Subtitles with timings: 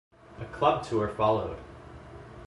[0.39, 1.59] A club tour followed.